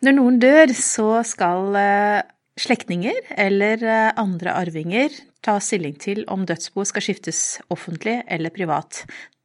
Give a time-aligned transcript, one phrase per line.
[0.00, 2.22] Når noen dør, så skal eh,
[2.56, 5.12] slektninger eller eh, andre arvinger
[5.44, 9.02] ta stilling til om dødsboet skal skiftes offentlig eller privat.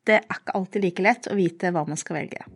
[0.08, 2.48] Det er ikke alltid like lett å vite hva man skal velge.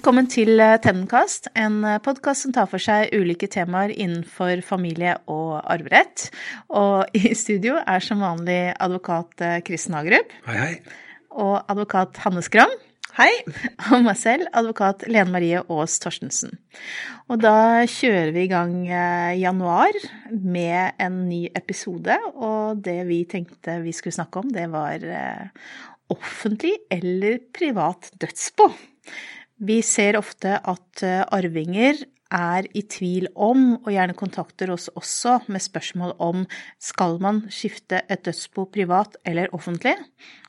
[0.00, 5.18] Velkommen til eh, Tennenkast, en eh, podkast som tar for seg ulike temaer innenfor familie
[5.28, 6.30] og arverett.
[6.72, 10.32] Og i studio er som vanlig advokat eh, Kristen Hagerup.
[10.46, 10.70] Hei, hei.
[11.36, 12.72] Og advokat Hanne Skram.
[13.18, 13.28] Hei.
[13.92, 16.56] Og meg selv, advokat Lene Marie Aas Torstensen.
[17.28, 18.78] Og da kjører vi i gang
[19.36, 19.98] januar
[20.32, 25.04] med en ny episode, og det vi tenkte vi skulle snakke om, det var
[26.08, 28.70] offentlig eller privat dødsbo.
[29.60, 31.98] Vi ser ofte at eh, arvinger
[32.30, 36.44] er i tvil om, og gjerne kontakter oss også med spørsmål om
[36.80, 39.96] skal man skifte et dødsbo privat eller offentlig,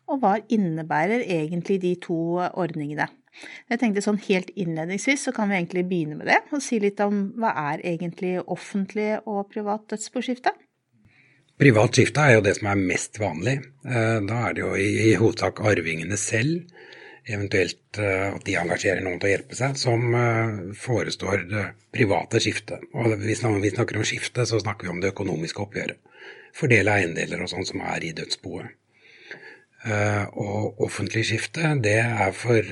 [0.08, 3.10] og hva innebærer egentlig de to ordningene.
[3.72, 7.00] Jeg tenkte sånn Helt innledningsvis så kan vi egentlig begynne med det, og si litt
[7.04, 10.54] om hva er egentlig offentlig og privat dødsboskifte?
[11.62, 13.60] Privat skifte er jo det som er mest vanlig.
[13.86, 16.64] Eh, da er det jo i hovedsak arvingene selv
[17.30, 22.42] eventuelt eh, at de engasjerer noen til å hjelpe seg, som eh, forestår det private
[22.42, 22.86] skiftet.
[22.94, 26.00] Og hvis vi snakker om skifte, så snakker vi om det økonomiske oppgjøret.
[26.58, 28.74] Fordele eiendeler og sånn som er i dødsboet.
[29.86, 32.66] Eh, og offentlig skifte, det er for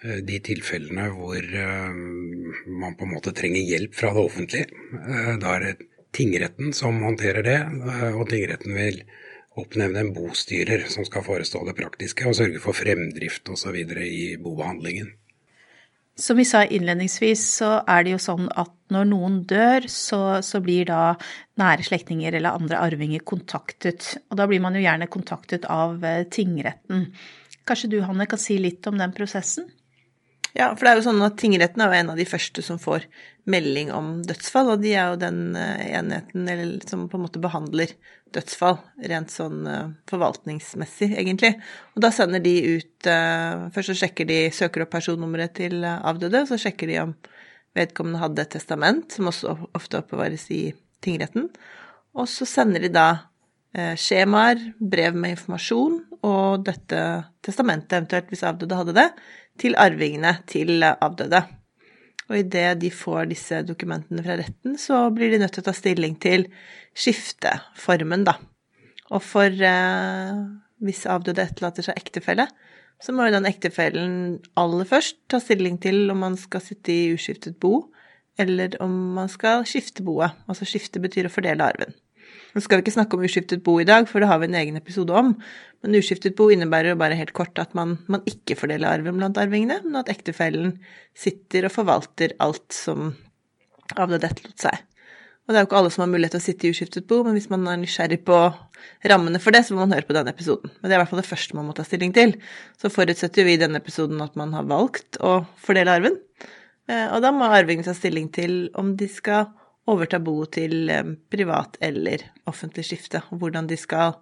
[0.00, 4.78] de tilfellene hvor man på en måte trenger hjelp fra det offentlige.
[5.42, 7.58] Da er det tingretten som håndterer det,
[8.14, 9.02] og tingretten vil
[9.60, 13.76] oppnevne en bostyrer som skal forestå det praktiske og sørge for fremdrift osv.
[13.76, 15.12] i bobehandlingen.
[16.20, 20.60] Som vi sa innledningsvis, så er det jo sånn at når noen dør, så, så,
[20.60, 21.14] blir da
[21.60, 24.16] nære slektninger eller andre arvinger kontaktet.
[24.28, 27.06] Og da blir man jo gjerne kontaktet av eh, tingretten.
[27.64, 29.70] Kanskje du, Hanne, kan si litt om den prosessen?
[30.52, 32.80] Ja, for det er jo sånn at tingretten er jo en av de første som
[32.82, 33.06] får
[33.50, 36.48] melding om dødsfall, og de er jo den eh, enheten
[36.88, 37.92] som på en måte behandler
[38.34, 38.78] dødsfall
[39.10, 41.52] rent sånn eh, forvaltningsmessig, egentlig.
[41.94, 46.44] Og da sender de ut eh, Først så sjekker de, søker opp personnummeret til avdøde,
[46.48, 47.16] så sjekker de om
[47.78, 50.62] vedkommende hadde et testament, som også ofte oppbevares i
[51.04, 51.50] tingretten.
[52.18, 53.08] Og så sender de da
[53.70, 56.98] skjemaer, brev med informasjon og dette
[57.46, 59.06] testamentet, eventuelt hvis avdøde hadde det,
[59.62, 61.44] til arvingene til avdøde.
[62.30, 65.74] Og idet de får disse dokumentene fra retten, så blir de nødt til å ta
[65.74, 66.46] stilling til
[66.94, 68.36] skifteformen, da.
[69.10, 70.42] Og for eh,
[70.86, 72.46] hvis avdøde etterlater seg ektefelle,
[73.00, 74.14] så må jo den ektefellen
[74.60, 77.88] aller først ta stilling til om man skal sitte i uskiftet bo,
[78.40, 80.36] eller om man skal skifte boet.
[80.46, 81.96] Altså skifte betyr å fordele arven.
[82.54, 84.58] Nå skal vi ikke snakke om uskiftet bo i dag, for det har vi en
[84.58, 85.32] egen episode om.
[85.80, 89.38] Men uskiftet bo innebærer jo bare helt kort at man, man ikke fordeler arven blant
[89.40, 90.78] arvingene, men at ektefellen
[91.16, 93.12] sitter og forvalter alt som
[93.96, 94.86] avdød etterlot seg.
[95.50, 97.16] Og det er jo ikke alle som har mulighet til å sitte i uskiftet bo,
[97.26, 98.36] men hvis man er nysgjerrig på
[99.10, 100.70] rammene for det, så må man høre på denne episoden.
[100.78, 102.36] Men det er i hvert fall det første man må ta stilling til.
[102.78, 106.20] Så forutsetter vi i denne episoden at man har valgt å fordele arven.
[106.86, 109.48] Eh, og da må arvingen ta stilling til om de skal
[109.88, 114.14] overta boet til eh, privat eller offentlig skifte, og hvordan de skal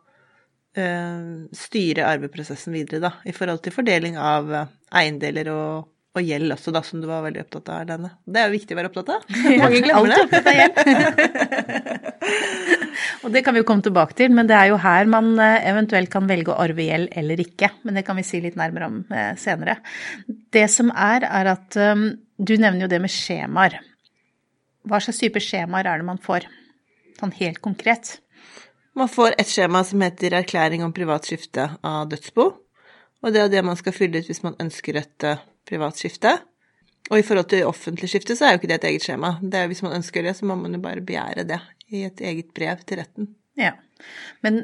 [0.78, 6.54] uh, styre arveprosessen videre, da, i forhold til fordeling av eh, eiendeler og, og, gjeld
[6.54, 8.12] også, da, som du var veldig opptatt av, Erlende.
[8.26, 9.26] Det er jo viktig å være opptatt av.
[9.64, 10.20] Mange glemmer det.
[10.26, 10.74] Opptatt av gjeld.
[13.24, 16.12] og det kan vi jo komme tilbake til, men det er jo her man eventuelt
[16.12, 17.72] kan velge å arve gjeld eller ikke.
[17.82, 19.02] Men det kan vi si litt nærmere om
[19.40, 19.80] senere.
[20.26, 23.80] Det som er, er at du nevner jo det med skjemaer.
[24.88, 26.46] Hva slags type skjemaer er det man får,
[27.18, 28.16] sånn helt konkret?
[28.98, 32.46] Man får et skjema som heter erklæring om privat skifte av dødsbo.
[33.22, 36.32] Og det er det man skal fylle ut hvis man ønsker et uh, privat skifte.
[37.08, 39.36] Og i forhold til offentlig skifte så er jo ikke det et eget skjema.
[39.42, 42.20] Det er Hvis man ønsker det, så må man jo bare begjære det i et
[42.20, 43.30] eget brev til retten.
[43.58, 43.72] Ja,
[44.42, 44.62] Men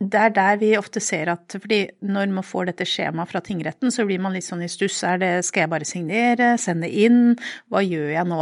[0.00, 3.92] det er der vi ofte ser at fordi når man får dette skjemaet fra tingretten,
[3.94, 5.02] så blir man litt sånn i stuss.
[5.06, 7.36] Er det, skal jeg bare signere, sende inn,
[7.72, 8.40] hva gjør jeg nå?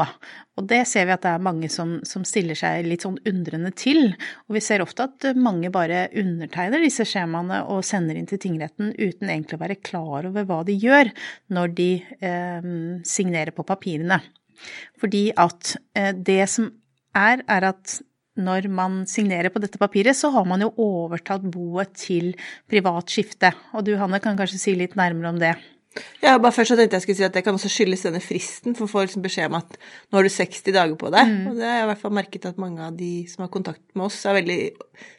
[0.61, 3.73] Og det ser vi at det er mange som, som stiller seg litt sånn undrende
[3.77, 4.13] til.
[4.49, 8.93] Og vi ser ofte at mange bare undertegner disse skjemaene og sender inn til tingretten
[8.99, 11.13] uten egentlig å være klar over hva de gjør
[11.57, 11.91] når de
[12.21, 12.71] eh,
[13.09, 14.21] signerer på papirene.
[15.01, 16.69] Fordi at eh, det som
[17.17, 18.01] er, er at
[18.41, 22.33] når man signerer på dette papiret, så har man jo overtatt boet til
[22.71, 23.53] privat skifte.
[23.77, 25.55] Og du Hanne kan kanskje si litt nærmere om det?
[26.23, 28.77] Ja, bare først så tenkte jeg skulle si at Det kan også skyldes denne fristen,
[28.79, 31.29] for å få liksom beskjed om at nå har du 60 dager på deg.
[31.29, 31.43] Mm.
[31.51, 33.83] Og det har jeg i hvert fall merket at mange av de som har kontakt
[33.93, 34.59] med oss, er veldig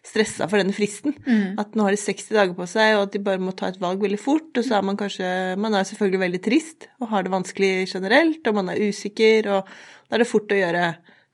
[0.07, 1.13] stressa for denne fristen.
[1.27, 1.61] Mm.
[1.61, 3.81] At nå har de 60 dager på seg, og at de bare må ta et
[3.83, 4.49] valg veldig fort.
[4.49, 5.29] Og så er man kanskje
[5.61, 9.69] Man er selvfølgelig veldig trist og har det vanskelig generelt, og man er usikker, og
[10.07, 10.87] da er det fort å gjøre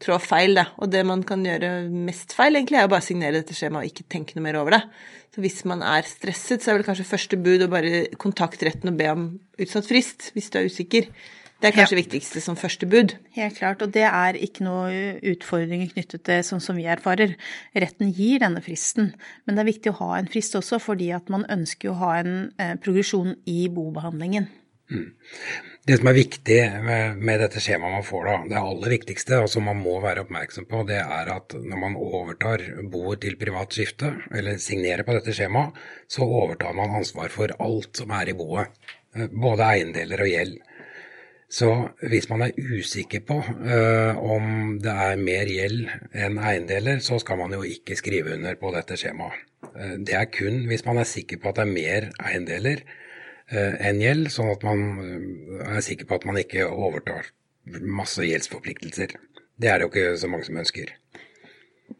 [0.04, 0.70] trå feil, da.
[0.80, 3.92] Og det man kan gjøre mest feil, egentlig, er å bare signere dette skjemaet og
[3.92, 4.84] ikke tenke noe mer over det.
[5.36, 8.94] Så hvis man er stresset, så er vel kanskje første bud å bare kontakte retten
[8.94, 9.28] og be om
[9.60, 11.12] utsatt frist, hvis du er usikker.
[11.60, 12.00] Det er kanskje ja.
[12.00, 13.18] viktigste som første bud.
[13.36, 17.36] Helt klart, og det er ikke noe utfordringer knyttet til sånn som vi erfarer.
[17.76, 19.12] Retten gir denne fristen,
[19.44, 22.14] men det er viktig å ha en frist også, fordi at man ønsker å ha
[22.22, 24.48] en eh, progresjon i bobehandlingen.
[24.90, 29.68] Det som er viktig med, dette skjemaet man får, da, det aller viktigste, og som
[29.70, 34.12] man må være oppmerksom på, det er at når man overtar boet til privat skifte,
[34.36, 35.78] eller signerer på dette skjemaet,
[36.10, 38.74] så overtar man ansvar for alt som er i boet.
[39.16, 40.58] Eh, både eiendeler og gjeld.
[41.50, 41.70] Så
[42.06, 47.40] hvis man er usikker på uh, om det er mer gjeld enn eiendeler, så skal
[47.42, 49.48] man jo ikke skrive under på dette skjemaet.
[49.74, 52.86] Uh, det er kun hvis man er sikker på at det er mer eiendeler
[53.58, 57.32] en gjeld, sånn at man eh, er sikker på at man ikke overtar
[57.82, 59.16] masse gjeldsforpliktelser.
[59.60, 60.94] Det er det jo ikke så mange som ønsker.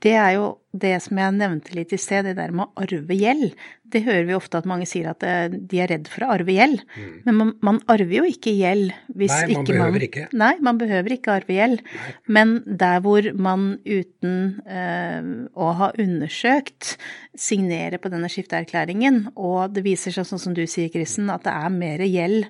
[0.04, 3.16] Det er jo det som jeg nevnte litt i sted, det der med å arve
[3.18, 3.56] gjeld.
[3.90, 6.54] Det hører vi ofte at mange sier at eh, de er redd for å arve
[6.54, 6.84] gjeld.
[6.94, 7.10] Mm.
[7.26, 10.26] Men man, man, arver jo ikke gjeld hvis nei, man ikke man behøver ikke.
[10.44, 11.84] Nei, man behøver ikke arve gjeld.
[12.30, 14.36] Men der hvor man uten
[14.70, 16.94] uh, å ha undersøkt
[17.34, 21.56] signerer på denne skifteerklæringen, og det viser seg sånn som du sier, Kristen, at det
[21.56, 22.46] er mer gjeld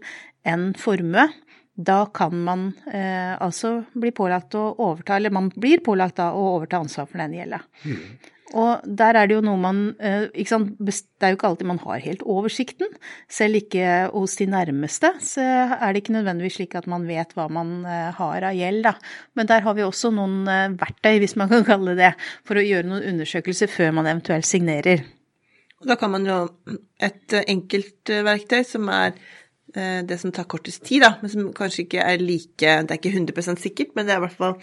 [0.47, 1.29] enn formue,
[1.79, 6.41] da kan man eh, altså bli pålagt å overta, eller man blir pålagt da å
[6.57, 7.61] overta ansvar for den gjelda.
[7.85, 8.01] Mm.
[8.57, 11.69] Og der er det jo noe man eh, ikke sant, Det er jo ikke alltid
[11.69, 12.89] man har helt oversikten.
[13.29, 15.45] Selv ikke hos de nærmeste så
[15.77, 18.95] er det ikke nødvendigvis slik at man vet hva man eh, har av gjeld, da.
[19.37, 22.13] Men der har vi også noen eh, verktøy, hvis man kan kalle det det,
[22.47, 25.05] for å gjøre noen undersøkelser før man eventuelt signerer.
[25.85, 26.41] Da kan man jo
[26.99, 29.38] Et enkelt verktøy som er Eh,
[29.73, 33.11] det som tar kortest tid, da, men som kanskje ikke er like Det er ikke
[33.13, 34.55] 100 sikkert, men det er i hvert fall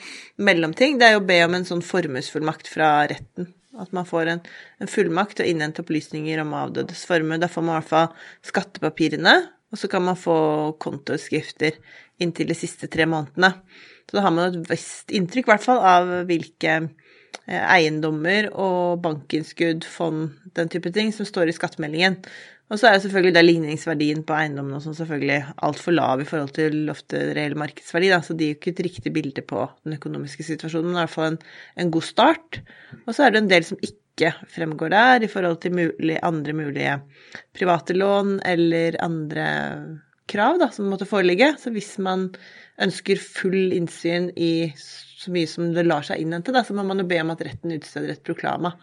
[0.43, 0.97] mellomting.
[0.99, 3.53] Det er å be om en sånn formuesfullmakt fra retten.
[3.79, 4.41] At man får en,
[4.81, 7.38] en fullmakt til å innhente opplysninger om avdødes formue.
[7.38, 9.37] Da får man i hvert fall skattepapirene,
[9.73, 10.37] og så kan man få
[10.82, 11.76] kontoutskrifter
[12.23, 13.52] inntil de siste tre månedene.
[14.06, 19.02] Så da har man et visst inntrykk, i hvert fall, av hvilke eh, eiendommer og
[19.05, 22.20] bankinnskudd, fond, den type ting, som står i skattemeldingen.
[22.67, 26.27] Og så er jo selvfølgelig da ligningsverdien på eiendommen og sånn selvfølgelig altfor lav i
[26.27, 29.69] forhold til ofte reell markedsverdi, da, så det gir jo ikke et riktig bilde på
[29.87, 31.39] den økonomiske situasjonen, men i hvert fall en,
[31.85, 32.61] en god start.
[33.05, 36.57] Og så er det en del som ikke fremgår der i forhold til mulig, andre
[36.59, 36.99] mulige
[37.55, 39.47] private lån eller andre
[40.27, 41.53] krav da, som måtte foreligge.
[41.62, 42.33] Så hvis man
[42.83, 46.99] ønsker full innsyn i så mye som det lar seg innhente, da, så må man
[47.03, 48.75] jo be om at retten utsteder et proklama.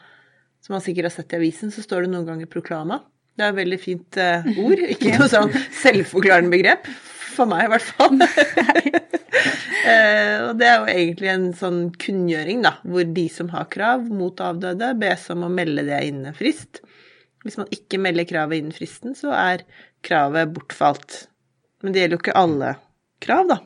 [0.64, 3.04] Som man sikkert har sett i avisen, så står det noen ganger proklama.
[3.34, 6.88] Det er et veldig fint uh, ord, ikke noe sånn selvforklarende begrep.
[7.34, 8.20] For meg, i hvert fall.
[9.90, 14.06] uh, og det er jo egentlig en sånn kunngjøring, da, hvor de som har krav
[14.06, 16.84] mot avdøde, bes om å melde det innen frist.
[17.44, 19.66] Hvis man ikke melder kravet innen fristen, så er
[20.06, 21.24] kravet bortfalt.
[21.84, 22.76] Men det gjelder jo ikke alle
[23.24, 23.58] krav, da.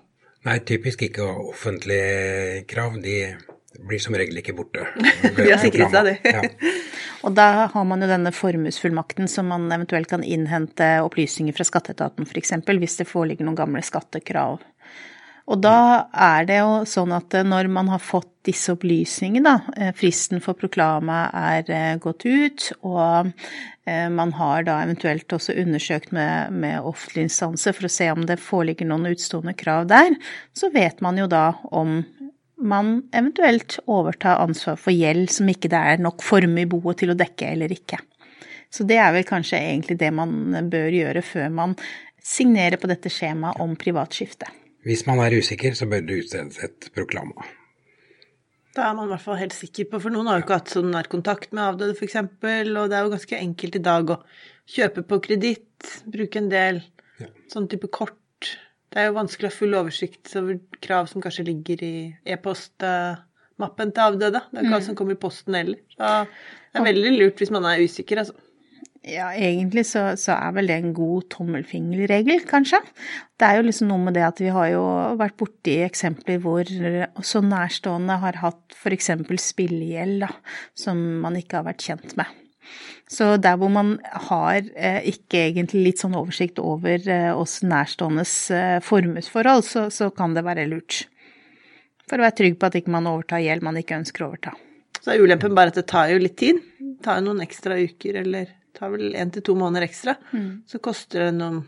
[0.48, 2.96] Nei, typisk ikke offentlige krav.
[3.04, 3.20] De
[3.88, 4.86] blir som regel ikke borte.
[5.36, 6.18] Vi har sikret seg det.
[6.24, 6.44] ja.
[7.26, 12.28] Og da har man jo denne formuesfullmakten som man eventuelt kan innhente opplysninger fra skatteetaten
[12.28, 12.54] f.eks.
[12.68, 14.62] hvis det foreligger noen gamle skattekrav.
[15.48, 19.94] Og da er det jo sånn at når man har fått disse opplysningene, da, eh,
[19.96, 23.32] fristen for proklama er eh, gått ut, og
[23.88, 28.28] eh, man har da eventuelt også undersøkt med, med offentlige instanser for å se om
[28.28, 30.20] det foreligger noen utstående krav der,
[30.56, 32.02] så vet man jo da om
[32.58, 37.14] man eventuelt overta ansvar for gjeld som ikke det er nok formue i boet til
[37.14, 38.00] å dekke eller ikke.
[38.74, 41.76] Så det er vel kanskje egentlig det man bør gjøre før man
[42.24, 44.50] signerer på dette skjemaet om privatskifte.
[44.88, 47.48] Hvis man er usikker, så bør det utstedes et proklama.
[48.76, 50.74] Da er man i hvert fall helt sikker på, for noen har jo ikke hatt
[50.76, 54.20] sånn nærkontakt med avdøde f.eks., og det er jo ganske enkelt i dag å
[54.70, 56.82] kjøpe på kreditt, bruke en del
[57.22, 57.30] ja.
[57.52, 58.20] sånn type kort
[58.94, 61.94] det er jo vanskelig å ha full oversikt over krav som kanskje ligger i
[62.36, 64.44] e-postmappen til avdøde.
[64.48, 64.90] Det er ikke alt mm.
[64.90, 65.82] som kommer i posten heller.
[65.92, 68.38] Så det er veldig lurt hvis man er usikker, altså.
[69.08, 72.82] Ja, egentlig så, så, er vel det en god tommelfingerregel, kanskje.
[73.40, 74.82] Det er jo liksom noe med det at vi har jo
[75.20, 76.68] vært borti eksempler hvor
[77.22, 79.14] også nærstående har hatt f.eks.
[79.46, 80.34] spillegjeld, da,
[80.76, 82.47] som man ikke har vært kjent med.
[83.08, 83.96] Så der hvor man
[84.28, 90.10] har eh, ikke egentlig litt sånn oversikt over eh, oss nærståendes eh, formuesforhold, så, så,
[90.16, 91.06] kan det være lurt.
[92.08, 94.54] For å være trygg på at ikke man overtar gjeld man ikke ønsker å overta.
[95.00, 96.60] Så er ulempen bare at det tar jo litt tid.
[96.82, 100.18] Det tar jo noen ekstra uker, eller tar vel én til to måneder ekstra.
[100.34, 100.50] Mm.
[100.68, 101.62] Så koster det noen,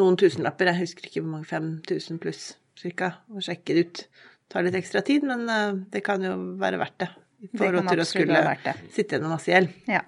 [0.00, 2.46] noen, tusenlapper, jeg husker ikke hvor mange, 5000 pluss
[2.80, 4.06] cirka, å sjekke det ut.
[4.08, 5.44] Det tar litt ekstra tid, men
[5.92, 7.10] det kan jo være verdt det
[7.52, 8.42] for til å skulle
[8.94, 9.72] sitte igjen med masse gjeld.
[9.90, 10.02] Ja.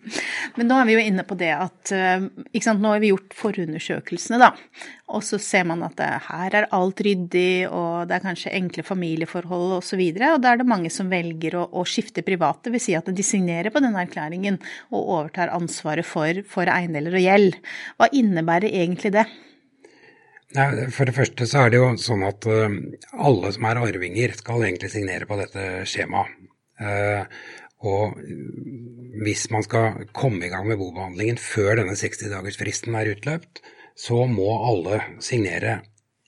[0.56, 3.12] Men nå er vi jo inne på det at eh, ikke sant, nå har vi
[3.12, 4.50] gjort forundersøkelsene, da.
[5.12, 8.84] Og så ser man at det, her er alt ryddig, og det er kanskje enkle
[8.86, 9.80] familieforhold osv.
[9.82, 12.80] Og, så videre, og da er det mange som velger å, å skifte private, vil
[12.80, 14.56] si at de signerer på denne erklæringen
[14.88, 17.58] og overtar ansvaret for, for eiendeler og gjeld.
[18.00, 19.26] Hva innebærer egentlig det?
[20.56, 22.72] Nei, For det første så er det jo sånn at uh,
[23.24, 26.34] alle som er arvinger skal egentlig signere på dette skjemaet.
[26.80, 27.24] Eh,
[27.82, 28.18] og
[29.24, 33.62] hvis man skal komme i gang med bobehandlingen før denne 60-dagersfristen er utløpt,
[33.98, 35.80] så må alle signere.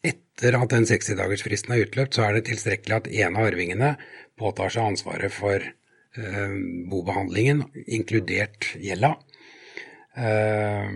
[0.04, 3.94] Etter at den 60-dagersfristen er utløpt, så er det tilstrekkelig at en av arvingene
[4.40, 6.56] påtar seg ansvaret for eh,
[6.90, 9.14] bobehandlingen, inkludert gjelda.
[10.18, 10.90] Eh,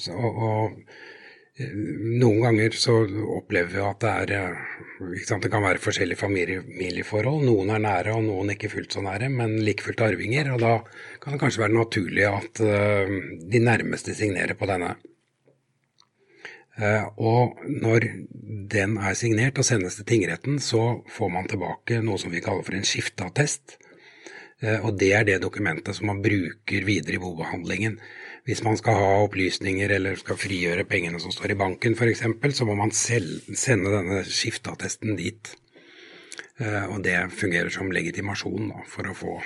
[0.00, 0.80] så, og
[1.56, 2.98] noen ganger så
[3.32, 7.46] opplever vi at det er eh, Det kan være forskjellige familieforhold.
[7.48, 10.52] Noen er nære, og noen ikke fullt så nære, men like fullt arvinger.
[10.52, 10.74] Og da
[11.22, 13.16] kan det kanskje være naturlig at uh,
[13.52, 14.94] de nærmeste signerer på denne.
[16.76, 18.08] Uh, og når
[18.72, 22.64] den er signert og sendes til tingretten, så får man tilbake noe som vi kaller
[22.64, 23.78] for en skifteattest.
[24.80, 27.98] Og det er det dokumentet som man bruker videre i bobehandlingen.
[28.46, 32.22] Hvis man skal ha opplysninger eller skal frigjøre pengene som står i banken f.eks.,
[32.54, 35.50] så må man selv sende denne skifteattesten dit.
[36.62, 39.36] Eh, og det fungerer som legitimasjon da, for å få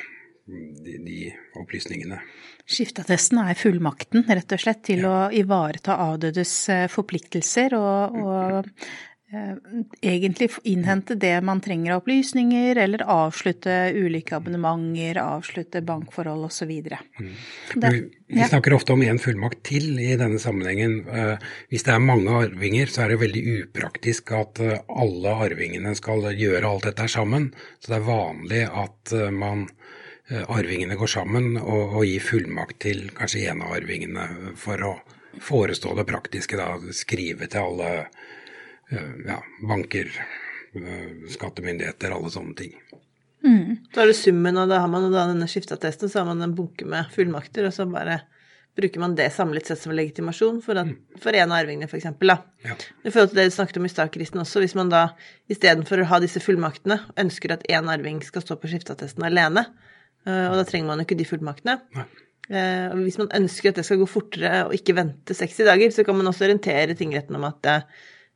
[0.51, 1.19] de, de
[1.59, 2.21] opplysningene.
[2.71, 5.11] Skifteattesten er fullmakten, rett og slett, til ja.
[5.11, 8.71] å ivareta avdødes eh, forpliktelser og, og
[10.01, 16.71] egentlig innhente det man trenger av opplysninger, eller avslutte ulike abonnementer, avslutte bankforhold osv.
[17.21, 17.35] Mm.
[17.75, 20.97] Vi, vi snakker ofte om en fullmakt til i denne sammenhengen.
[21.07, 25.95] Eh, hvis det er mange arvinger, så er det veldig upraktisk at eh, alle arvingene
[25.99, 27.53] skal gjøre alt dette sammen.
[27.79, 29.69] Så det er vanlig at man
[30.31, 34.93] arvingene går sammen og, og gir fullmakt til kanskje en av arvingene for å
[35.43, 38.13] forestå det praktiske, da, skrive til alle Eh,
[38.91, 40.11] ja, banker,
[40.75, 42.75] eh, skattemyndigheter, alle sånne ting.
[43.45, 43.77] Mm.
[43.95, 46.55] Så er det summen, og da har man da denne skifteattesten, så har man en
[46.57, 48.21] bunke med fullmakter, og så bare
[48.77, 51.21] bruker man det samlet sett som legitimasjon for, at, mm.
[51.21, 52.09] for en av arvingene, f.eks.
[52.23, 52.39] Ja.
[53.05, 55.05] I forhold til det du snakket om i stad, Kristen, også, hvis man da
[55.51, 59.67] istedenfor å ha disse fullmaktene, ønsker at én arving skal stå på skifteattesten alene,
[60.27, 61.79] eh, og da trenger man jo ikke de fullmaktene.
[61.99, 62.09] Nei.
[62.51, 66.03] Og hvis man ønsker at det skal gå fortere og ikke vente 60 dager, så
[66.03, 67.69] kan man også orientere tingretten om at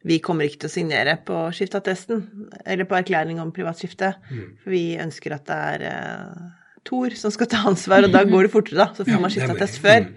[0.05, 2.25] vi kommer ikke til å signere på skifteattesten
[2.65, 4.47] eller på erklæring om privatskifte, mm.
[4.63, 6.53] for vi ønsker at det er uh,
[6.85, 8.91] Tor som skal ta ansvar, og da går det fortere, da.
[8.93, 10.11] Så får man skifteattest før.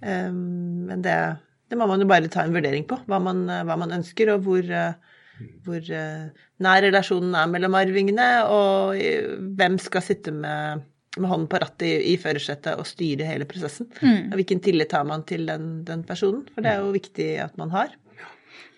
[0.00, 1.16] Um, men det,
[1.68, 4.46] det, må man jo bare ta en vurdering på, hva man, hva man ønsker, og
[4.48, 8.96] hvor, uh, hvor uh, nær relasjonen er mellom arvingene, og
[9.60, 13.86] hvem skal sitte med med hånden på rattet i, i førersetet og styre hele prosessen.
[14.00, 14.32] Mm.
[14.32, 16.42] Og hvilken tillit har man til den, den, personen?
[16.54, 17.92] For det er jo viktig at man har.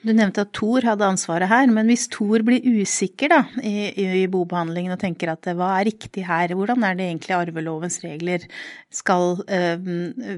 [0.06, 4.26] Du nevnte at Thor hadde ansvaret her, men hvis Thor blir usikker da, i, i,
[4.30, 8.44] bobehandlingen og tenker at hva er riktig her, hvordan er det egentlig arvelovens regler
[8.94, 9.88] skal uh,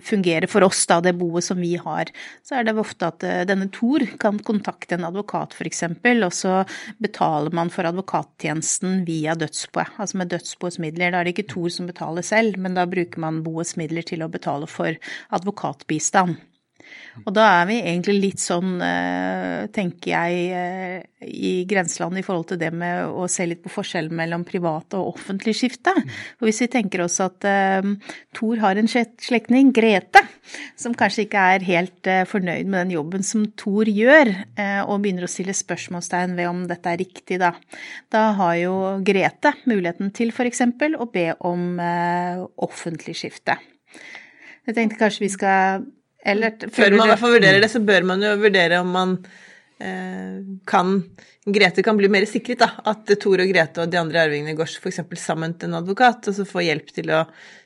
[0.09, 2.09] fungere for oss, da, det boet som vi har,
[2.47, 6.57] så er det ofte at uh, denne Thor kan kontakte en advokat f.eks., og så
[7.03, 11.13] betaler man for advokattjenesten via dødsboet, altså med dødsboets midler.
[11.13, 14.25] Da er det ikke Thor som betaler selv, men da bruker man boets midler til
[14.25, 14.97] å betale for
[15.37, 16.39] advokatbistand.
[17.27, 22.49] Og da er vi egentlig litt sånn, eh, tenker jeg, eh, i grenseland i forhold
[22.49, 25.95] til det med å se litt på forskjellen mellom privat og offentlig skifte.
[26.39, 27.97] For hvis vi tenker oss at um,
[28.37, 30.23] Thor har en slektning, Grete,
[30.79, 34.31] som kanskje ikke er helt fornøyd med den jobben som Thor gjør,
[34.87, 37.53] og begynner å stille spørsmålstegn ved om dette er riktig, da.
[38.15, 40.63] Da har jo Grete muligheten til f.eks.
[40.97, 41.83] å be om
[42.63, 43.59] offentlig skifte.
[44.69, 45.87] Jeg tenkte kanskje vi skal
[46.25, 49.19] eller, Før man i hvert fall vurderer det, så bør man jo vurdere om man
[49.79, 50.97] eh, kan
[51.49, 52.67] Grete kan bli mer sikret, da.
[52.91, 55.01] At Tor og Grete og de andre arvingene går f.eks.
[55.17, 57.23] sammen til en advokat, og så får hjelp til å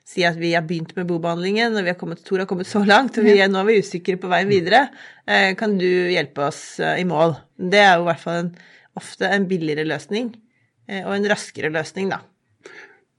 [0.07, 2.85] si at vi har begynt med bobehandlingen, og vi har kommet, Tor har kommet så
[2.87, 4.85] langt, og vi er, nå er vi usikre på veien videre.
[5.27, 7.35] Eh, kan du hjelpe oss eh, i mål?
[7.59, 8.53] Det er jo i hvert fall en,
[9.03, 10.31] ofte en billigere løsning,
[10.87, 12.23] eh, og en raskere løsning, da.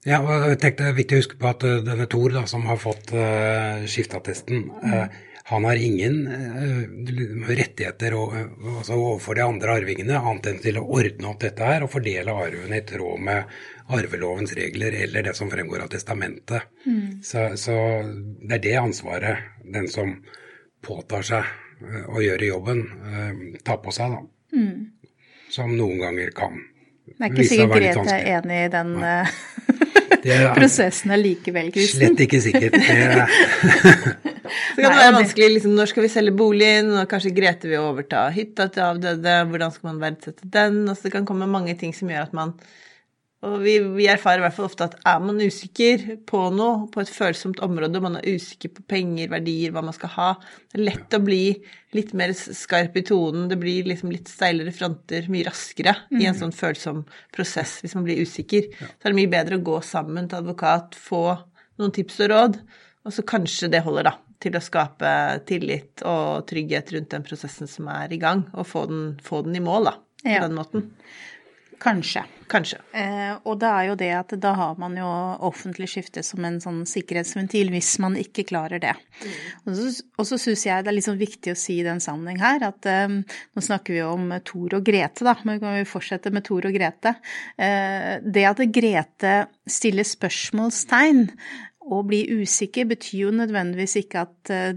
[0.07, 2.48] Ja, og jeg tenkte Det er viktig å huske på at uh, denne Tor, da,
[2.50, 5.05] som har fått uh, skifteattesten, uh,
[5.48, 8.36] han har ingen uh, rettigheter og,
[8.77, 12.36] altså overfor de andre arvingene annet enn til å ordne opp dette her og fordele
[12.36, 13.55] arvene i tråd med
[13.93, 16.72] arvelovens regler eller det som fremgår av testamentet.
[16.88, 17.19] Mm.
[17.24, 17.75] Så, så,
[18.39, 20.15] det er det ansvaret den som
[20.83, 21.51] påtar seg
[22.07, 22.86] å gjøre jobben,
[23.67, 24.22] tar på seg, da.
[24.55, 25.17] Mm.
[25.51, 26.55] Som noen ganger kan
[27.03, 28.93] det er ikke sikkert Grete er enig i den
[30.24, 32.00] er prosessen er likevel kristen.
[32.03, 32.77] Slett ikke sikkert.
[34.75, 37.84] så kan det være vanskelig liksom, når skal vi selge boligen, og kanskje Grete vil
[37.84, 40.84] overta hytta til avdøde, hvordan skal man verdsette den?
[40.88, 42.55] Altså, det kan komme mange ting som gjør at man
[43.43, 47.01] og vi, vi, erfarer i hvert fall ofte at er man usikker på noe, på
[47.03, 50.27] et følsomt område, man er usikker på penger, verdier, hva man skal ha,
[50.71, 51.41] det er lett å bli
[51.97, 56.21] litt mer skarp i tonen, det blir liksom litt steilere fronter mye raskere mm.
[56.21, 56.39] i en mm.
[56.39, 57.03] sånn følsom
[57.35, 58.69] prosess hvis man blir usikker.
[58.79, 58.88] Ja.
[58.88, 61.25] Så er det mye bedre å gå sammen til advokat, få
[61.81, 62.62] noen tips og råd,
[63.03, 65.12] og så kanskje det holder, da, til å skape
[65.50, 69.59] tillit og trygghet rundt den prosessen som er i gang, og få den, få den
[69.59, 70.47] i mål, da, på ja.
[70.47, 70.88] den måten.
[71.84, 72.24] Kanskje.
[72.48, 72.78] Kanskje.
[72.96, 75.08] Eh, og det er jo det at da har man jo
[75.48, 78.94] offentlig skifte som en sånn sikkerhetsventil hvis man ikke klarer det.
[79.24, 79.34] Mm.
[79.66, 79.90] Og så,
[80.22, 82.63] og så syns jeg det er litt liksom viktig å si i den sammenheng her
[82.70, 86.48] at eh, nå snakker vi om Tor og Grete, da, men kan vi fortsette med
[86.48, 87.16] Tor og Grete.
[87.58, 89.36] Eh, det at Grete
[89.68, 91.28] stiller spørsmålstegn
[91.84, 94.72] og blir usikker, betyr jo nødvendigvis ikke at uh,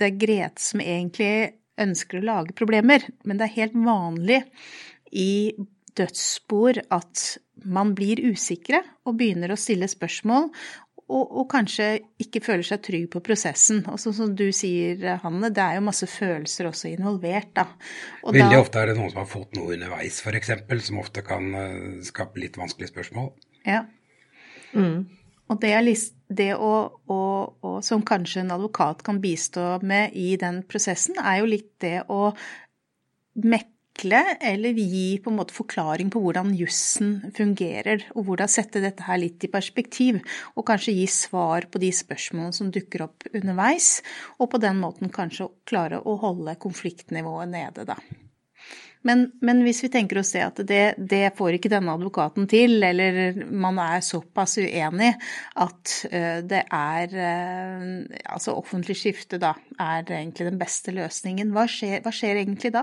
[0.00, 4.38] det er Grete som egentlig ønsker å lage problemer, men det er helt vanlig
[5.12, 5.52] i
[5.96, 7.22] dødsspor at
[7.64, 10.50] man blir usikre og begynner å stille spørsmål,
[11.06, 11.84] og, og, kanskje
[12.18, 13.84] ikke føler seg trygg på prosessen.
[13.92, 17.68] Og sånn som du sier, Hanne, det er jo masse følelser også involvert, da.
[18.24, 20.50] Og Veldig da, ofte er det noen som har fått noe underveis, f.eks.,
[20.88, 23.30] som ofte kan uh, skape litt vanskelige spørsmål.
[23.68, 23.84] Ja.
[24.74, 25.06] Mm.
[25.46, 25.86] Og det, er
[26.40, 26.72] det å,
[27.06, 27.20] å,
[27.62, 32.00] å, som kanskje en advokat kan bistå med i den prosessen, er jo litt det
[32.10, 32.32] å
[33.46, 38.80] mekke forenkle eller gi på en måte forklaring på hvordan jussen fungerer, og hvordan sette
[38.80, 40.20] dette her litt i perspektiv,
[40.54, 44.02] og kanskje gi svar på de spørsmålene som dukker opp underveis,
[44.38, 47.96] og på den måten kanskje klare å holde konfliktnivået nede, da.
[49.06, 52.80] Men, men, hvis vi tenker oss det at det, det, får ikke denne advokaten til,
[52.82, 55.12] eller man er såpass uenig
[55.62, 57.84] at uh, det er uh,
[58.32, 61.52] Altså offentlig skifte da er egentlig den beste løsningen.
[61.54, 62.82] Hva skjer, hva skjer egentlig da?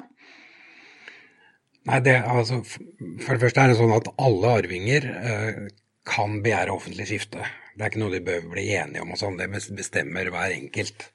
[1.90, 5.58] Nei, det, altså, For det første er det sånn at alle arvinger eh,
[6.08, 7.44] kan begjære offentlig skifte.
[7.74, 11.08] Det er ikke noe de bør bli enige om, og sånn, det bestemmer hver enkelt.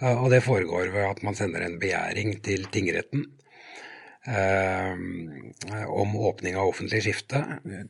[0.00, 3.26] Eh, og det foregår ved at man sender en begjæring til tingretten
[4.28, 4.94] eh,
[5.88, 7.42] om åpning av offentlig skifte.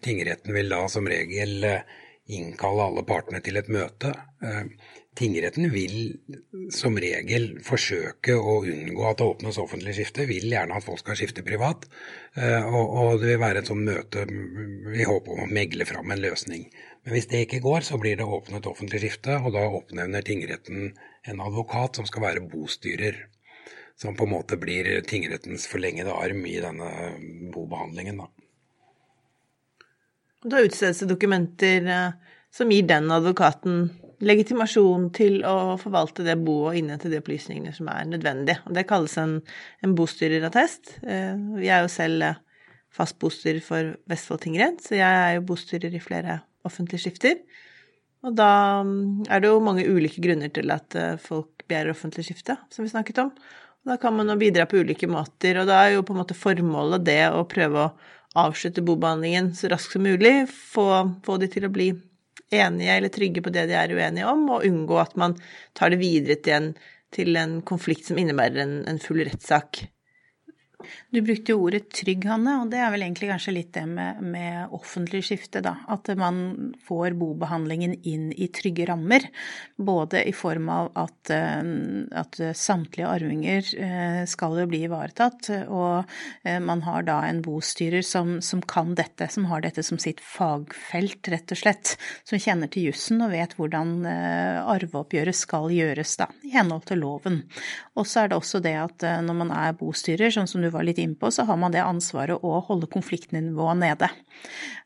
[0.04, 1.84] Tingretten vil da som regel eh,
[2.30, 4.12] innkalle alle partene til et møte.
[4.42, 4.66] Eh,
[5.12, 6.14] Tingretten vil
[6.72, 11.18] som regel forsøke å unngå at det åpnes offentlig skifte, vil gjerne at folk skal
[11.20, 11.84] skifte privat.
[12.32, 16.22] Eh, og, det vil være et sånt møte i håp om å megle fram en
[16.22, 16.64] løsning.
[17.04, 20.94] Men hvis det ikke går, så blir det åpnet offentlig skifte, og da oppnevner tingretten
[21.28, 23.26] en advokat som skal være bostyrer.
[24.00, 26.88] Som på en måte blir tingrettens forlengede arm i denne
[27.52, 28.32] bobehandlingen, da.
[30.42, 33.84] Da utstedes det dokumenter eh, som gir den advokaten
[34.22, 38.60] legitimasjon til å forvalte det boet og innhente de opplysningene som er nødvendige.
[38.66, 39.36] Og det kalles en,
[39.82, 40.96] en bostyrerattest.
[41.06, 42.40] Eh, jeg er jo selv eh,
[42.92, 47.38] fast bostyrer for Vestfold tingrett, så jeg er jo bostyrer i flere offentlige skifter.
[48.22, 48.52] Og da
[48.86, 52.90] mm, er det jo mange ulike grunner til at folk begjærer offentlig skifte, som vi
[52.92, 53.30] snakket om.
[53.82, 56.20] Og da kan man jo bidra på ulike måter, og da er jo på en
[56.20, 57.94] måte formålet det å prøve å
[58.38, 60.86] avslutte bobehandlingen så raskt som mulig, få,
[61.26, 61.90] få de til å bli
[62.52, 65.36] enige eller trygge på det de er uenige om, og unngå at man
[65.78, 66.70] tar det videre til en,
[67.12, 69.84] til en konflikt som innebærer en, en full rettssak.
[71.10, 74.22] Du brukte jo ordet trygg, Hanne, og det er vel egentlig kanskje litt det med,
[74.22, 75.76] med offentlig skifte, da.
[75.92, 79.26] At man får bobehandlingen inn i trygge rammer.
[79.76, 81.60] Både i form av at, eh,
[82.18, 86.04] at samtlige arvinger eh, skal jo bli ivaretatt, og
[86.44, 90.22] eh, man har da en bostyrer som, som, kan dette, som har dette som sitt
[90.24, 91.96] fagfelt, rett og slett.
[92.28, 97.42] Som kjenner til jussen og vet hvordan arveoppgjøret skal gjøres, da, i henhold til loven.
[97.98, 100.86] Og så er det også det at når man er bostyrer, sånn som du var
[100.86, 104.10] litt inne på, så har man det ansvaret å holde konfliktnivået nede.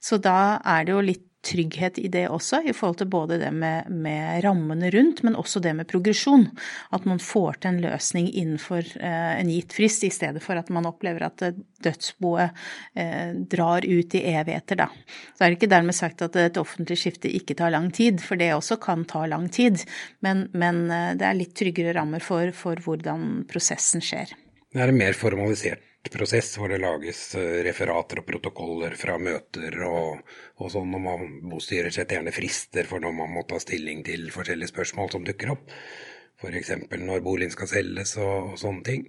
[0.02, 3.50] Så da er det jo litt trygghet i det også, i forhold til både det
[3.54, 6.48] med, med, rammene rundt, men også det med progresjon.
[6.94, 10.70] At man får til en løsning innenfor eh, en gitt frist, i stedet for at
[10.74, 11.44] man opplever at
[11.84, 12.56] dødsboet
[12.98, 14.88] eh, drar ut i evigheter, da.
[15.34, 18.40] Så er det ikke dermed sagt at et offentlig skifte ikke tar lang tid, for
[18.40, 19.82] det også kan ta lang tid.
[20.26, 24.34] Men, men eh, det er litt tryggere rammer for, for hvordan prosessen skjer.
[24.76, 29.72] Det er en mer formalisert prosess hvor det lages eh, referater og protokoller fra møter
[29.88, 30.18] og,
[30.60, 30.90] og sånn.
[30.98, 35.14] Og man bostyrer setter gjerne frister for når man må ta stilling til forskjellige spørsmål
[35.14, 35.70] som dukker opp.
[36.36, 36.74] F.eks.
[36.92, 39.06] når boligen skal selges og, og, sånne ting.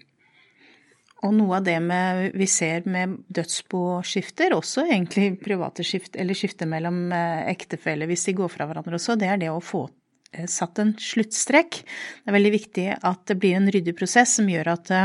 [1.27, 6.69] Og noe av det med, vi ser med dødsboskifter, også egentlig private skift, eller skifte
[6.69, 9.83] mellom eh, ektefeller hvis de går fra hverandre også, det er det å få
[10.31, 11.81] eh, satt en sluttstrekk.
[11.83, 14.95] Det er veldig viktig at det blir en ryddig prosess som gjør at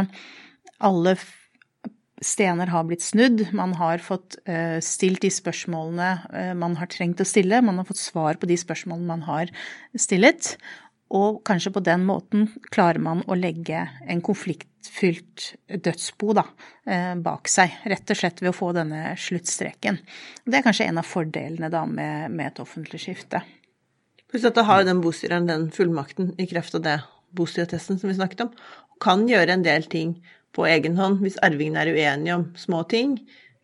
[0.83, 1.17] alle
[2.23, 7.23] stener har blitt snudd, man har fått uh, stilt de spørsmålene uh, man har trengt
[7.23, 9.51] å stille, man har fått svar på de spørsmålene man har
[9.99, 10.55] stillet,
[11.13, 16.47] og kanskje på den måten klarer man å legge en konfliktfylt dødsbo da,
[16.91, 19.99] uh, bak seg, rett og slett ved å få denne sluttstreken.
[20.47, 23.43] Det er kanskje en av fordelene da med, med et offentlig skifte.
[24.33, 27.01] Pluss at da har den bostyreren den fullmakten i kreft av det
[27.37, 28.55] bostyretesten som vi snakket om,
[29.03, 30.15] kan gjøre en del ting
[30.57, 31.21] på egen hånd.
[31.25, 33.17] Hvis arvingene er uenige om små ting,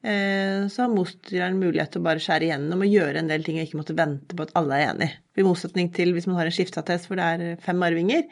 [0.02, 3.58] eh, så har mosteren mulighet til å bare skjære igjennom og gjøre en del ting
[3.58, 5.18] og ikke måtte vente på at alle er enige.
[5.38, 8.24] I motsetning til hvis man har en skifteattest hvor det er fem arvinger,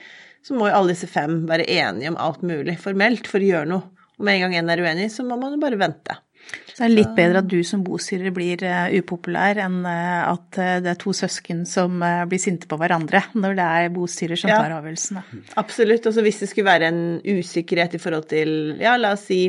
[0.47, 3.71] så må jo alle disse fem være enige om alt mulig formelt for å gjøre
[3.73, 3.90] noe.
[4.16, 6.16] Og med en gang en er uenig, så må man jo bare vente.
[6.47, 10.59] Så det er litt bedre at du som bostyrer blir uh, upopulær, enn uh, at
[10.61, 14.53] uh, det er to søsken som blir sinte på hverandre når det er bostyrer som
[14.53, 15.25] ja, tar avgjørelsene.
[15.63, 16.07] Absolutt.
[16.11, 19.43] Og hvis det skulle være en usikkerhet i forhold til, ja, la oss si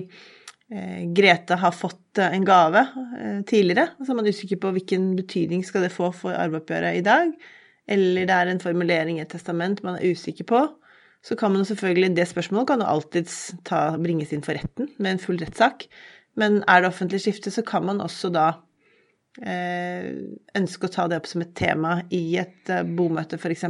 [0.68, 2.82] Grete har fått en gave
[3.48, 7.06] tidligere, og så er man usikker på hvilken betydning skal det få for arveoppgjøret i
[7.06, 7.30] dag,
[7.88, 10.60] eller det er en formulering i et testament man er usikker på,
[11.24, 15.16] så kan man selvfølgelig Det spørsmålet kan jo alltids ta, bringes inn for retten med
[15.16, 15.88] en full rettssak.
[16.38, 18.48] Men er det offentlig skifte, så kan man også da
[19.42, 20.14] eh,
[20.58, 23.66] ønske å ta det opp som et tema i et eh, bomøte, f.eks.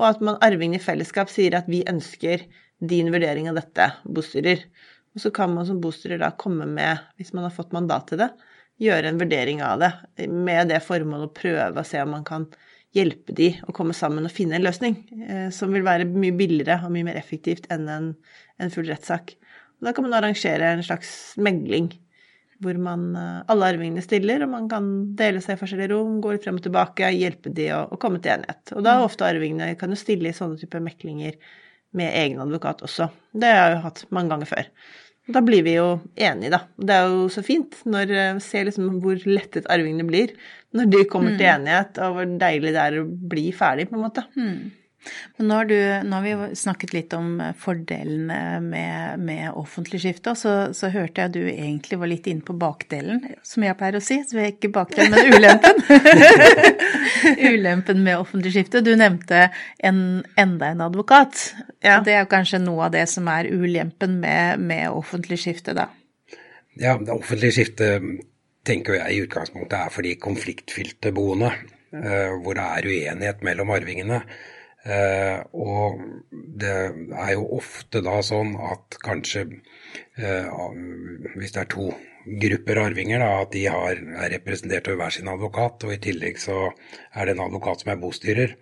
[0.00, 2.46] Og at man arvingene i fellesskap sier at vi ønsker
[2.82, 4.64] din vurdering av dette, bostyrer.
[5.12, 8.22] Og så kan man som bostyrer da komme med, hvis man har fått mandat til
[8.24, 8.32] det,
[8.82, 12.48] gjøre en vurdering av det med det formålet å prøve å se om man kan
[12.96, 14.96] hjelpe de å komme sammen og finne en løsning
[15.28, 18.08] eh, som vil være mye billigere og mye mer effektivt enn en,
[18.60, 19.36] en full rettssak.
[19.82, 21.90] Da kan man arrangere en slags megling
[22.62, 26.34] hvor man, eh, alle arvingene stiller, og man kan dele seg i forskjellige rom, gå
[26.34, 28.74] litt frem og tilbake, hjelpe de å, å komme til enighet.
[28.76, 29.06] Og da mm.
[29.08, 31.38] ofte arvingene kan jo stille i sånne typer meklinger
[31.98, 33.10] med egen advokat også.
[33.34, 34.70] Det har jeg jo hatt mange ganger før.
[35.32, 36.62] Da blir vi jo enige, da.
[36.78, 40.32] Det er jo så fint når vi ser liksom hvor lettet arvingene blir
[40.74, 41.38] når de kommer mm.
[41.38, 44.24] til enighet, og hvor deilig det er å bli ferdig, på en måte.
[44.38, 44.70] Mm.
[45.36, 50.34] Men nå har, du, nå har, vi snakket litt om fordelene med, med offentlig skifte,
[50.34, 53.78] og så, så, hørte jeg at du egentlig var litt inne på bakdelen, som jeg
[53.80, 54.20] pleier å si.
[54.26, 55.82] Så vi er ikke bakdelen, men ulempen.
[57.52, 58.84] ulempen med offentlig skifte.
[58.84, 59.48] Du nevnte
[59.82, 61.48] en, enda en advokat.
[61.82, 61.98] Ja.
[62.04, 65.88] Det er kanskje noe av det som er ulempen med, med offentlig skifte, da.
[66.80, 68.04] Ja, det offentlige skiftet
[68.66, 71.50] tenker jeg i utgangspunktet er for de konfliktfylte boende,
[71.96, 74.22] eh, hvor det er uenighet mellom arvingene.
[74.82, 76.00] Eh, og
[76.58, 76.72] det
[77.14, 79.44] er jo ofte da sånn at kanskje
[80.18, 80.48] eh,
[81.36, 81.92] hvis det er to
[82.42, 86.40] grupper arvinger, da, at de har, er representert ved hver sin advokat, og i tillegg
[86.42, 86.64] så
[87.14, 88.56] er det en advokat som er bostyrer.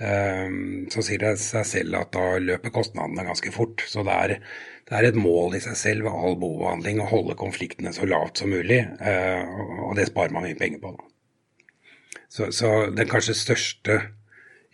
[0.00, 0.56] Eh,
[0.92, 3.84] så sier det seg selv at da løper kostnadene ganske fort.
[3.88, 4.36] Så det er,
[4.88, 8.40] det er et mål i seg selv ved all bobehandling å holde konfliktene så lavt
[8.40, 10.96] som mulig, eh, og det sparer man mye penger på.
[10.96, 11.06] Da.
[12.30, 14.00] Så, så den kanskje største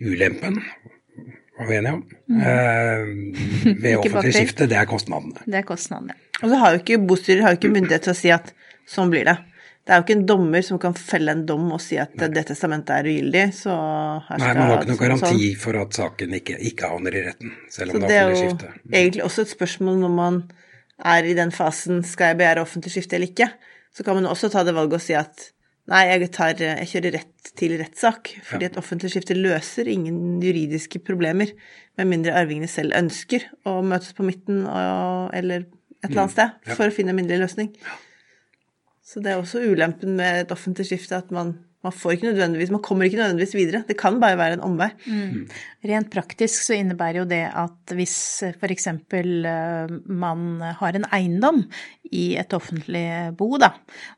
[0.00, 0.60] ulempen,
[1.58, 2.40] var vi enige om, mm.
[2.40, 5.44] eh, ved offentlig skifte, det er kostnadene.
[5.46, 6.16] Det er kostnadene.
[6.42, 8.52] Og så har jo ikke bostyrer har jo ikke myndighet til å si at
[8.88, 9.38] sånn blir det.
[9.86, 12.28] Det er jo ikke en dommer som kan felle en dom og si at Nei.
[12.34, 13.74] det testamentet er ugyldig, så
[14.26, 15.60] her Nei, man har ikke noen garanti sånn.
[15.62, 18.72] for at saken ikke, ikke havner i retten, selv om så det er offentlig skifte.
[18.82, 20.40] Det er jo egentlig også et spørsmål når man
[21.14, 23.48] er i den fasen skal jeg begjære offentlig skifte eller ikke,
[23.94, 25.46] så kan man også ta det valget og si at
[25.86, 30.98] Nei, jeg, tar, jeg kjører rett til rettssak, fordi et offentlig skifte løser ingen juridiske
[31.06, 31.52] problemer,
[31.96, 36.34] med mindre arvingene selv ønsker å møtes på midten og, eller et eller annet mm.
[36.34, 37.70] sted for å finne en minnelig løsning.
[39.06, 42.72] Så det er også ulempen med et offentlig skifte at man, man, får ikke nødvendigvis,
[42.74, 43.82] man kommer ikke nødvendigvis videre.
[43.88, 44.88] Det kan bare være en omvei.
[45.06, 45.44] Mm.
[45.90, 48.16] Rent praktisk så innebærer jo det at hvis
[48.52, 48.88] f.eks.
[48.88, 50.48] Eh, man
[50.80, 51.62] har en eiendom
[52.10, 53.06] i et offentlig
[53.38, 53.72] bo, da,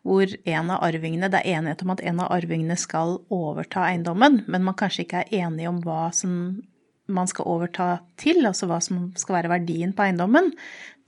[0.07, 4.43] hvor en av arvingene, det er enighet om at en av arvingene skal overta eiendommen,
[4.47, 6.61] men man kanskje ikke er enig om hva som
[7.09, 7.89] man skal overta
[8.21, 10.53] til, altså hva som skal være verdien på eiendommen,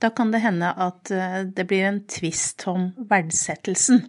[0.01, 4.07] da kan det hende at eh, det blir en tvist om verdsettelsen.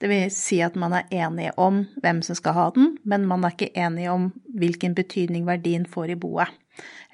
[0.00, 3.46] Det vil si at man er enige om hvem som skal ha den, men man
[3.46, 4.28] er ikke enige om
[4.60, 6.52] hvilken betydning verdien får i boet.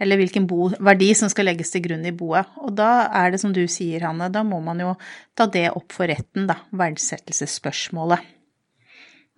[0.02, 2.48] Eller hvilken bo, verdi som skal legges til grunn i boet.
[2.64, 4.96] Og da er det som du sier, Hanne, da må man jo
[5.38, 6.58] ta det opp for retten, da.
[6.74, 8.26] Verdsettelsesspørsmålet.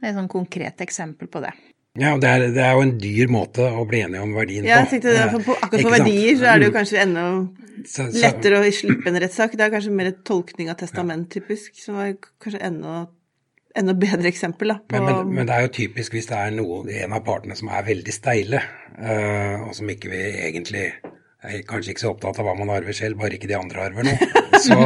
[0.00, 1.52] Det er et sånn konkret eksempel på det.
[2.00, 4.70] Ja, det er, det er, jo en dyr måte å bli enige om verdien på.
[4.72, 6.78] Ja, jeg tenkte det, for på, Akkurat på verdier så er det jo mm.
[6.80, 7.26] kanskje enda
[7.84, 9.54] så, så, lettere å slippe en rettssak.
[9.54, 13.04] Det er kanskje mer et tolkning av testament, typisk, som er kanskje enda,
[13.78, 14.74] enda bedre eksempel.
[14.74, 17.56] Da, men, men, men, det er jo typisk hvis det er noen, en av partene
[17.58, 18.62] som er veldig steile,
[18.98, 20.86] uh, og som ikke vil egentlig
[21.44, 24.06] er kanskje ikke så opptatt av hva man arver selv, bare ikke de andre arver
[24.06, 24.30] noe.
[24.64, 24.76] Så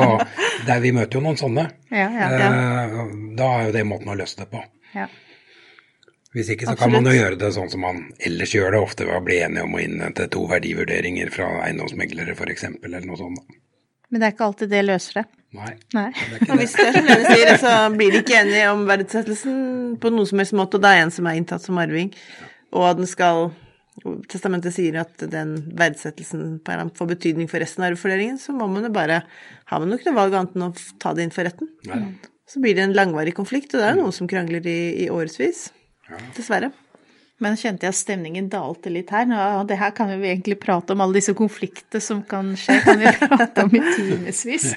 [0.66, 1.68] der, vi møter jo noen sånne.
[1.92, 2.50] Ja, ja, ja.
[2.90, 4.62] Uh, da er jo det måten å løse det på.
[4.96, 5.06] Ja.
[6.34, 6.80] Hvis ikke så Absolutt.
[6.82, 9.38] kan man jo gjøre det sånn som man ellers gjør det, ofte ved å bli
[9.44, 13.56] enige om å innhente to verdivurderinger fra eiendomsmeglere f.eks., eller noe sånt.
[14.08, 15.24] Men det er ikke alltid det løser det.
[15.56, 15.70] Nei.
[15.96, 16.10] Nei.
[16.12, 19.62] Det og hvis det er som Lene sier, så blir de ikke enige om verdsettelsen
[20.00, 22.12] på noen som helst måte, og det er en som er inntatt som arving,
[22.76, 23.50] og den skal
[24.30, 28.92] Testamentet sier at den verdsettelsen får betydning for resten av arvefordelingen, så må man jo
[28.94, 29.24] bare
[29.72, 31.72] Har man nok noe valg annet enn å ta det inn for retten.
[31.88, 32.14] Nei.
[32.48, 35.08] Så blir det en langvarig konflikt, og det er jo noen som krangler i, i
[35.10, 35.66] årevis.
[36.36, 36.70] Dessverre.
[37.38, 39.28] Men kjente jeg at stemningen dalte litt her.
[39.60, 42.98] Og det her kan vi egentlig prate om, alle disse konflikter som kan skje, kan
[42.98, 44.72] vi prate om i timevis.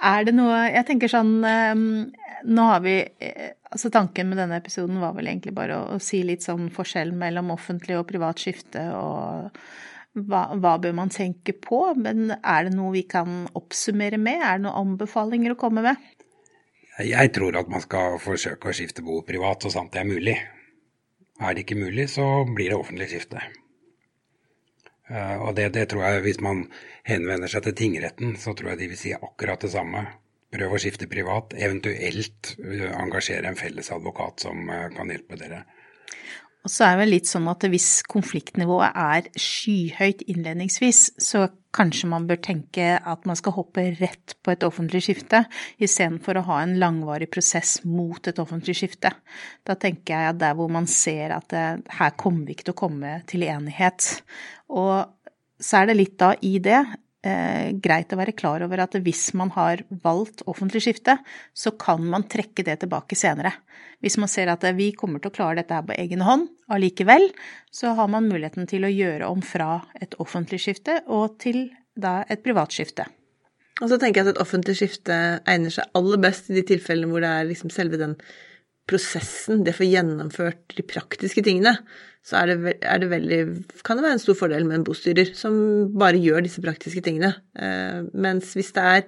[0.00, 1.84] Er det noe Jeg tenker sånn ehm,
[2.48, 6.02] Nå har vi eh, Altså tanken med denne episoden var vel egentlig bare å, å
[6.02, 9.52] si litt sånn forskjell mellom offentlig og privat skifte, og
[10.18, 11.78] hva, hva, bør man tenke på?
[11.94, 14.42] Men er det noe vi kan oppsummere med?
[14.42, 16.02] Er det noen anbefalinger å komme med?
[16.98, 20.34] Jeg tror at man skal forsøke å skifte bo privat så sant det er mulig.
[21.38, 23.46] Er det ikke mulig, så blir det offentlig skifte.
[25.10, 26.64] Eh, og det, det, tror jeg, hvis man
[27.08, 30.04] henvender seg til tingretten, så tror jeg de vil si akkurat det samme.
[30.50, 35.64] Prøv å skifte privat, eventuelt eh, engasjere en felles advokat som eh, kan hjelpe dere.
[36.60, 42.10] Og så er det vel litt sånn at hvis konfliktnivået er skyhøyt innledningsvis, så kanskje
[42.10, 45.44] man bør tenke at man skal hoppe rett på et offentlig skifte,
[45.80, 49.14] istedenfor å ha en langvarig prosess mot et offentlig skifte.
[49.64, 52.76] Da tenker jeg at der hvor man ser at det, her kommer vi ikke til
[52.76, 54.10] å komme til enighet.
[54.74, 55.06] Og
[55.60, 56.82] så er det litt da i det
[57.26, 61.18] eh, greit å være klar over at hvis man har valgt offentlig skifte,
[61.52, 63.52] så kan man trekke det tilbake senere.
[64.00, 67.28] Hvis man ser at vi kommer til å klare dette her på egen hånd allikevel,
[67.70, 71.66] så har man muligheten til å gjøre om fra et offentlig skifte og til
[72.00, 73.06] da et privat skifte.
[73.80, 75.16] Og så tenker jeg at et offentlig skifte
[75.48, 78.16] egner seg aller best i de tilfellene hvor det er liksom selve den
[78.90, 81.76] prosessen, det å få gjennomført de praktiske tingene,
[82.26, 83.38] så er det, er det, veldig
[83.86, 85.54] Kan det være en stor fordel med en bostyrer som
[85.98, 87.32] bare gjør disse praktiske tingene.
[87.56, 89.06] Eh, mens hvis det er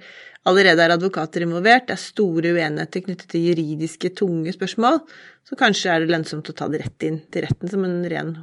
[0.49, 5.03] allerede er advokater involvert, det er store uenigheter knyttet til juridiske, tunge spørsmål,
[5.47, 8.35] så kanskje er det lønnsomt å ta det rett inn til retten som en ren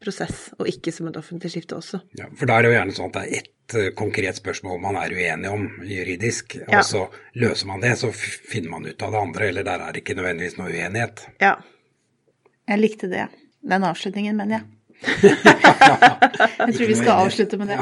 [0.00, 2.00] prosess, og ikke som et offentlig skifte også.
[2.16, 4.80] Ja, For da er det jo gjerne sånn at det er ett uh, konkret spørsmål
[4.80, 6.78] man er uenig om juridisk, ja.
[6.78, 7.02] og så
[7.40, 10.16] løser man det, så finner man ut av det andre, eller der er det ikke
[10.16, 11.26] nødvendigvis noe uenighet.
[11.42, 11.58] Ja.
[12.70, 13.26] Jeg likte det.
[13.62, 14.62] Den avslutningen, mener jeg.
[16.66, 17.78] jeg tror vi skal avslutte med det.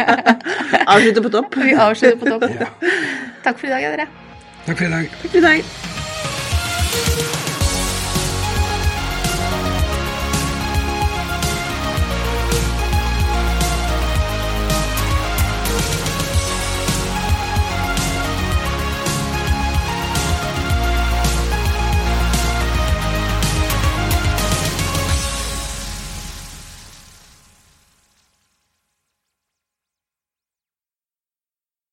[0.94, 1.56] avslutte på topp.
[1.56, 2.44] Vi avslutter på topp.
[3.44, 4.08] Takk for i dag, dere.
[4.66, 5.14] Takk for i dag.
[5.22, 7.38] Takk for i dag.